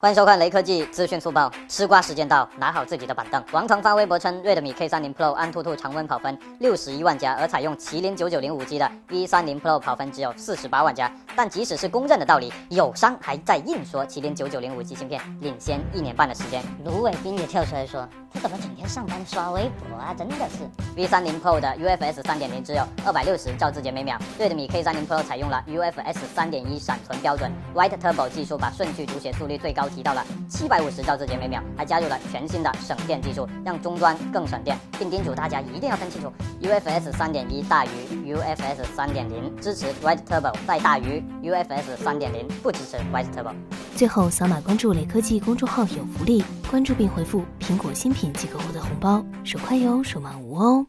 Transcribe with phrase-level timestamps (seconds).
[0.00, 3.44] 欢迎收看雷科技资讯速报，吃瓜时间到，拿好自己的板凳。
[3.50, 11.12] 王腾发微博称，Redmi K30 Pro 安兔兔常温跑分六十一万加，而采用麒麟九九零五 G 的 V30 Pro 跑分只有四十八万加。
[11.34, 16.62] 但即使是公认的道理，友商还在硬说麒麟九九零五 G 芯片领先一年半的时间。
[16.84, 18.08] 卢伟冰也跳出来说，
[18.40, 20.14] 怎么整天上班刷微博啊？
[20.16, 20.68] 真的是。
[20.96, 29.88] V30 Pro 的 UFS 三点零只有二百六十兆字节每秒，Redmi K30 Pro 采用了 UFS 三点一闪存标准 White Turbo 技术，把顺序读写速率最高。
[29.88, 36.32] 提到了七百五十兆字节每秒，还加入了全新的省电技术，让终端更省电，并叮嘱大家一定要分清楚
[36.62, 43.52] ：UFS 三点一大于 UFS 三点零，支持 White Turbo，再大于 UFS 三点零，不支持 White Turbo。
[43.98, 50.86] 最后扫码关注雷科技公众号有福利，关注并回复“苹果新品”即可获得红包，手快有，手慢无哦。